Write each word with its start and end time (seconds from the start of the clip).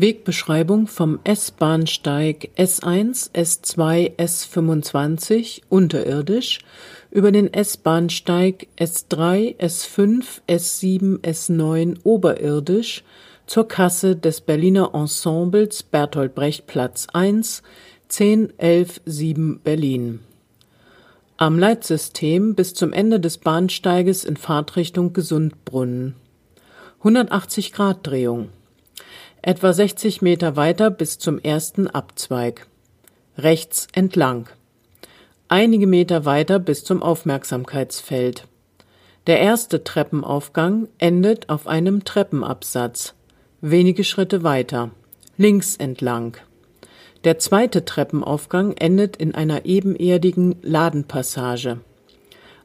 Wegbeschreibung 0.00 0.86
vom 0.86 1.20
S-Bahnsteig 1.24 2.50
S1, 2.56 3.32
S2, 3.34 4.16
S25 4.16 5.60
unterirdisch 5.68 6.60
über 7.10 7.32
den 7.32 7.52
S-Bahnsteig 7.52 8.68
S3, 8.78 9.58
S5, 9.58 10.40
S7, 10.48 11.18
S9 11.20 11.98
oberirdisch 12.02 13.04
zur 13.46 13.68
Kasse 13.68 14.16
des 14.16 14.40
Berliner 14.40 14.94
Ensembles 14.94 15.82
Bertolt 15.82 16.34
Brecht 16.34 16.66
Platz 16.66 17.06
1, 17.12 17.62
10 18.08 18.58
11 18.58 19.02
7 19.04 19.60
Berlin. 19.60 20.20
Am 21.36 21.58
Leitsystem 21.58 22.54
bis 22.54 22.72
zum 22.72 22.94
Ende 22.94 23.20
des 23.20 23.36
Bahnsteiges 23.36 24.24
in 24.24 24.38
Fahrtrichtung 24.38 25.12
Gesundbrunnen. 25.12 26.14
180 27.00 27.72
Grad 27.72 28.06
Drehung. 28.06 28.48
Etwa 29.42 29.72
60 29.72 30.20
Meter 30.20 30.56
weiter 30.56 30.90
bis 30.90 31.18
zum 31.18 31.38
ersten 31.38 31.86
Abzweig. 31.86 32.66
Rechts 33.38 33.88
entlang. 33.94 34.50
Einige 35.48 35.86
Meter 35.86 36.26
weiter 36.26 36.58
bis 36.58 36.84
zum 36.84 37.02
Aufmerksamkeitsfeld. 37.02 38.46
Der 39.26 39.40
erste 39.40 39.82
Treppenaufgang 39.82 40.88
endet 40.98 41.48
auf 41.48 41.66
einem 41.66 42.04
Treppenabsatz. 42.04 43.14
Wenige 43.62 44.04
Schritte 44.04 44.42
weiter. 44.42 44.90
Links 45.38 45.74
entlang. 45.76 46.36
Der 47.24 47.38
zweite 47.38 47.86
Treppenaufgang 47.86 48.74
endet 48.74 49.16
in 49.16 49.34
einer 49.34 49.64
ebenerdigen 49.64 50.56
Ladenpassage. 50.60 51.80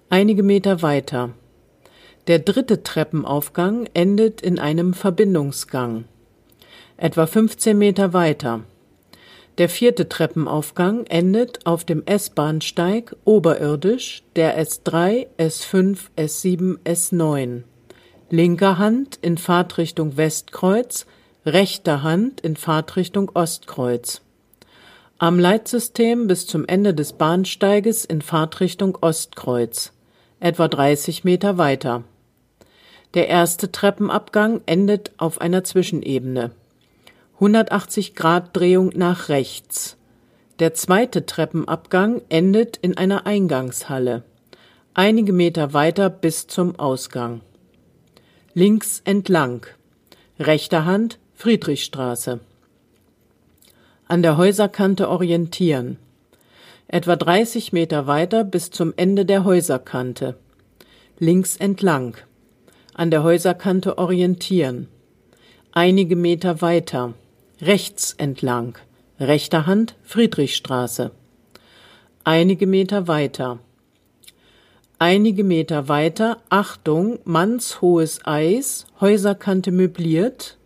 Einige 0.09 0.43
Meter 0.43 0.81
weiter. 0.81 1.29
Der 2.27 2.39
dritte 2.39 2.83
Treppenaufgang 2.83 3.87
endet 3.93 4.41
in 4.41 4.59
einem 4.59 4.93
Verbindungsgang 4.93 6.03
etwa 6.97 7.25
15 7.25 7.77
Meter 7.77 8.13
weiter. 8.13 8.61
Der 9.57 9.69
vierte 9.69 10.09
Treppenaufgang 10.09 11.05
endet 11.05 11.65
auf 11.65 11.85
dem 11.85 12.03
S-Bahnsteig 12.05 13.15
oberirdisch 13.23 14.23
der 14.35 14.61
S3, 14.61 15.27
S5, 15.37 16.09
S7, 16.17 16.77
S9. 16.83 17.63
Linker 18.29 18.77
Hand 18.77 19.17
in 19.21 19.37
Fahrtrichtung 19.37 20.17
Westkreuz, 20.17 21.05
rechter 21.45 22.03
Hand 22.03 22.41
in 22.41 22.57
Fahrtrichtung 22.57 23.31
Ostkreuz. 23.33 24.21
Am 25.19 25.39
Leitsystem 25.39 26.27
bis 26.27 26.47
zum 26.47 26.65
Ende 26.67 26.93
des 26.93 27.13
Bahnsteiges 27.13 28.03
in 28.03 28.21
Fahrtrichtung 28.21 28.97
Ostkreuz, 28.99 29.93
etwa 30.41 30.67
30 30.67 31.23
Meter 31.23 31.57
weiter. 31.57 32.03
Der 33.13 33.29
erste 33.29 33.71
Treppenabgang 33.71 34.61
endet 34.65 35.11
auf 35.17 35.39
einer 35.39 35.63
Zwischenebene. 35.63 36.51
180 37.35 38.15
Grad 38.15 38.55
Drehung 38.55 38.91
nach 38.95 39.27
rechts. 39.27 39.97
Der 40.59 40.73
zweite 40.73 41.25
Treppenabgang 41.25 42.21
endet 42.29 42.77
in 42.77 42.95
einer 42.95 43.25
Eingangshalle. 43.25 44.23
Einige 44.93 45.33
Meter 45.33 45.73
weiter 45.73 46.09
bis 46.09 46.47
zum 46.47 46.79
Ausgang. 46.79 47.41
Links 48.53 49.01
entlang. 49.03 49.65
Rechter 50.39 50.85
Hand 50.85 51.19
Friedrichstraße. 51.33 52.39
An 54.07 54.21
der 54.23 54.37
Häuserkante 54.37 55.09
orientieren. 55.09 55.97
Etwa 56.87 57.17
30 57.17 57.73
Meter 57.73 58.07
weiter 58.07 58.45
bis 58.45 58.69
zum 58.69 58.93
Ende 58.95 59.25
der 59.25 59.43
Häuserkante. 59.43 60.37
Links 61.19 61.57
entlang. 61.57 62.15
An 62.93 63.11
der 63.11 63.23
Häuserkante 63.23 63.97
orientieren. 63.97 64.87
Einige 65.73 66.15
Meter 66.15 66.61
weiter 66.61 67.13
rechts 67.61 68.13
entlang, 68.17 68.77
rechter 69.19 69.65
Hand 69.65 69.95
Friedrichstraße. 70.03 71.11
Einige 72.23 72.67
Meter 72.67 73.07
weiter. 73.07 73.59
Einige 74.99 75.43
Meter 75.43 75.87
weiter, 75.87 76.41
Achtung, 76.49 77.19
mannshohes 77.23 78.19
Eis, 78.25 78.87
Häuserkante 78.99 79.71
möbliert, 79.71 80.57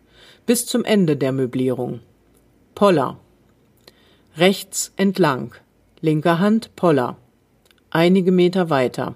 bis 0.45 0.65
zum 0.65 0.83
Ende 0.83 1.17
der 1.17 1.31
Möblierung. 1.31 1.99
Poller. 2.75 3.19
Rechts 4.37 4.93
entlang, 4.95 5.53
linker 6.01 6.39
Hand 6.39 6.75
Poller. 6.75 7.17
Einige 7.91 8.31
Meter 8.31 8.69
weiter. 8.69 9.15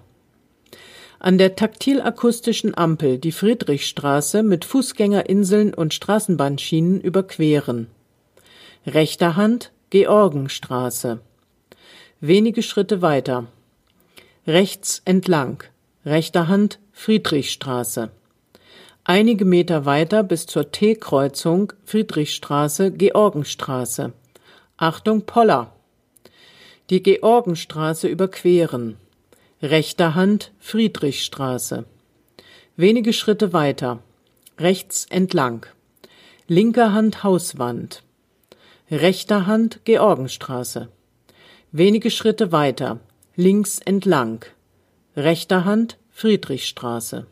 An 1.24 1.38
der 1.38 1.56
taktilakustischen 1.56 2.78
Ampel 2.78 3.18
die 3.18 3.32
Friedrichstraße 3.32 4.44
mit 4.44 4.66
Fußgängerinseln 4.66 5.74
und 5.74 5.94
Straßenbahnschienen 5.94 7.00
überqueren. 7.00 7.88
Rechter 8.86 9.38
Hand 9.38 9.72
Georgenstraße. 9.90 11.22
Wenige 12.20 12.62
Schritte 12.62 13.02
weiter. 13.02 13.48
Rechts 14.46 15.02
entlang. 15.06 15.64
Rechter 16.06 16.50
Hand 16.50 16.80
Friedrichstraße. 16.92 18.12
Einige 19.06 19.46
Meter 19.46 19.86
weiter 19.86 20.24
bis 20.24 20.46
zur 20.46 20.72
T-Kreuzung 20.72 21.72
Friedrichstraße 21.86 22.92
Georgenstraße. 22.92 24.12
Achtung 24.76 25.22
Poller. 25.22 25.74
Die 26.90 27.02
Georgenstraße 27.02 28.10
überqueren 28.10 28.98
rechter 29.64 30.14
Hand 30.14 30.52
Friedrichstraße. 30.60 31.86
Wenige 32.76 33.14
Schritte 33.14 33.54
weiter, 33.54 34.00
rechts 34.60 35.06
entlang, 35.10 35.66
linker 36.50 36.92
Hand 36.92 37.24
Hauswand, 37.24 38.04
rechter 38.92 39.48
Hand 39.48 39.80
Georgenstraße. 39.86 40.90
Wenige 41.72 42.12
Schritte 42.12 42.52
weiter, 42.52 43.00
links 43.38 43.80
entlang, 43.80 44.44
rechter 45.16 45.64
Hand 45.64 45.98
Friedrichstraße. 46.12 47.26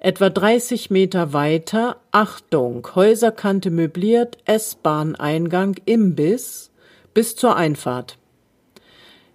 Etwa 0.00 0.30
30 0.30 0.90
Meter 0.90 1.32
weiter, 1.32 2.00
Achtung, 2.10 2.88
Häuserkante 2.96 3.70
möbliert, 3.70 4.38
S-Bahn-Eingang, 4.46 5.76
Imbiss, 5.84 6.72
bis 7.14 7.36
zur 7.36 7.54
Einfahrt 7.54 8.18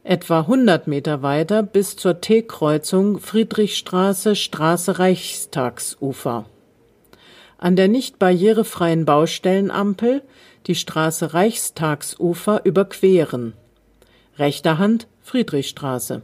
etwa 0.05 0.41
100 0.41 0.85
Meter 0.85 1.23
weiter 1.23 1.63
bis 1.63 1.95
zur 1.97 2.21
T-Kreuzung 2.21 3.19
Friedrichstraße 3.19 4.35
Straße 4.35 4.99
Reichstagsufer. 4.99 6.45
An 7.57 7.75
der 7.75 7.87
nicht 7.87 8.19
barrierefreien 8.19 9.05
Baustellenampel 9.05 10.21
die 10.67 10.75
Straße 10.75 11.33
Reichstagsufer 11.33 12.61
überqueren. 12.65 13.53
Rechter 14.37 14.77
Hand 14.77 15.07
Friedrichstraße. 15.21 16.21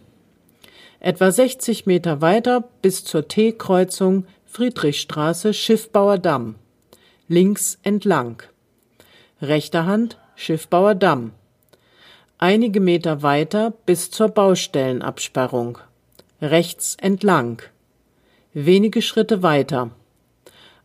Etwa 0.99 1.31
60 1.31 1.87
Meter 1.87 2.21
weiter 2.21 2.63
bis 2.83 3.03
zur 3.03 3.27
T-Kreuzung 3.27 4.25
Friedrichstraße 4.45 5.55
Schiffbauer 5.55 6.19
Damm. 6.19 6.53
Links 7.27 7.79
entlang. 7.81 8.43
Rechter 9.41 9.87
Hand 9.87 10.19
Schiffbauer 10.35 10.93
Damm 10.93 11.31
einige 12.41 12.79
Meter 12.79 13.21
weiter 13.21 13.71
bis 13.85 14.09
zur 14.09 14.29
Baustellenabsperrung, 14.29 15.77
rechts 16.41 16.97
entlang, 16.99 17.61
wenige 18.53 19.03
Schritte 19.03 19.43
weiter, 19.43 19.91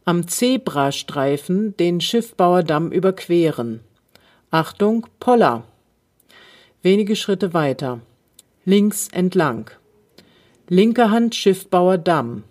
am 0.04 0.28
Zebrastreifen 0.28 1.74
den 1.78 2.02
Schiffbauerdamm 2.02 2.92
überqueren. 2.92 3.80
Achtung, 4.50 5.06
Poller. 5.18 5.64
Wenige 6.82 7.16
Schritte 7.16 7.54
weiter, 7.54 8.00
links 8.66 9.08
entlang, 9.08 9.70
linke 10.68 11.10
Hand 11.10 11.34
Schiffbauerdamm. 11.34 12.44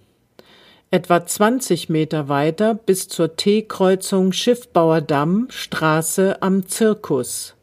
Etwa 0.89 1.25
20 1.25 1.89
Meter 1.89 2.27
weiter 2.27 2.73
bis 2.73 3.07
zur 3.07 3.35
T-Kreuzung 3.35 4.31
Schiffbauerdamm 4.31 5.47
Straße 5.51 6.41
am 6.41 6.67
Zirkus 6.67 7.54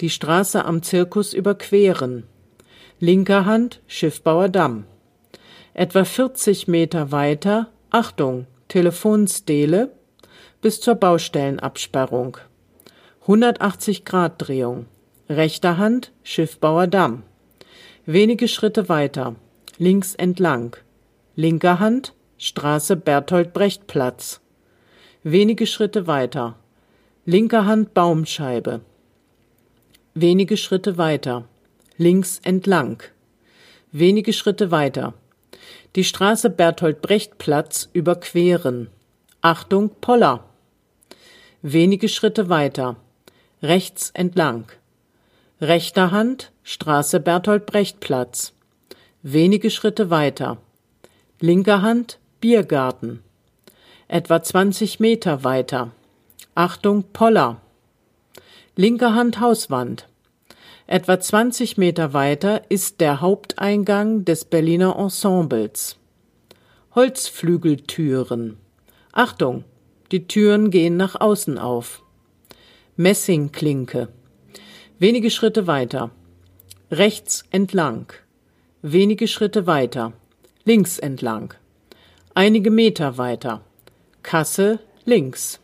die 0.00 0.10
Straße 0.10 0.64
am 0.64 0.82
Zirkus 0.82 1.32
überqueren. 1.32 2.24
Linker 3.00 3.46
Hand 3.46 3.80
Schiffbauer 3.86 4.48
Damm. 4.48 4.84
Etwa 5.72 6.04
40 6.04 6.68
Meter 6.68 7.12
weiter, 7.12 7.68
Achtung, 7.90 8.46
Telefonstele, 8.68 9.92
bis 10.60 10.80
zur 10.80 10.96
Baustellenabsperrung. 10.96 12.38
180 13.22 14.04
Grad 14.04 14.34
Drehung. 14.38 14.86
Rechter 15.28 15.78
Hand 15.78 16.12
Schiffbauer 16.22 16.86
Damm. 16.86 17.22
Wenige 18.06 18.48
Schritte 18.48 18.88
weiter, 18.88 19.36
links 19.78 20.14
entlang. 20.14 20.76
Linker 21.36 21.80
Hand 21.80 22.14
Straße 22.36 22.96
Bertolt 22.96 23.52
Brecht 23.52 23.86
Platz. 23.86 24.40
Wenige 25.22 25.66
Schritte 25.66 26.06
weiter. 26.06 26.56
Linker 27.24 27.64
Hand 27.64 27.94
Baumscheibe 27.94 28.82
wenige 30.14 30.56
Schritte 30.56 30.96
weiter, 30.96 31.44
links 31.96 32.40
entlang, 32.42 33.02
wenige 33.92 34.32
Schritte 34.32 34.70
weiter, 34.70 35.14
die 35.96 36.04
Straße 36.04 36.50
Bertolt 36.50 37.02
Brecht 37.02 37.38
Platz 37.38 37.88
überqueren. 37.92 38.88
Achtung, 39.42 39.90
Poller. 40.00 40.44
Wenige 41.62 42.08
Schritte 42.08 42.48
weiter. 42.48 42.96
Rechts 43.62 44.10
entlang. 44.10 44.72
Rechter 45.60 46.10
Hand 46.10 46.50
Straße 46.64 47.20
Bertolt 47.20 47.66
Brecht 47.66 48.00
Platz. 48.00 48.54
Wenige 49.22 49.70
Schritte 49.70 50.10
weiter. 50.10 50.58
Linker 51.40 51.82
Hand 51.82 52.18
Biergarten. 52.40 53.22
Etwa 54.08 54.42
20 54.42 54.98
Meter 54.98 55.44
weiter. 55.44 55.92
Achtung 56.54 57.04
Poller. 57.12 57.60
Linker 58.76 59.14
Hand 59.14 59.38
Hauswand. 59.38 60.08
Etwa 60.88 61.20
20 61.20 61.78
Meter 61.78 62.12
weiter 62.12 62.68
ist 62.68 63.00
der 63.00 63.20
Haupteingang 63.20 64.24
des 64.24 64.44
Berliner 64.44 64.96
Ensembles. 64.96 65.96
Holzflügeltüren. 66.92 68.56
Achtung, 69.12 69.62
die 70.10 70.26
Türen 70.26 70.72
gehen 70.72 70.96
nach 70.96 71.20
außen 71.20 71.56
auf. 71.56 72.02
Messingklinke. 72.96 74.08
Wenige 74.98 75.30
Schritte 75.30 75.68
weiter. 75.68 76.10
Rechts 76.90 77.44
entlang. 77.52 78.12
Wenige 78.82 79.28
Schritte 79.28 79.68
weiter. 79.68 80.14
Links 80.64 80.98
entlang. 80.98 81.54
Einige 82.34 82.72
Meter 82.72 83.18
weiter. 83.18 83.60
Kasse 84.24 84.80
links. 85.04 85.60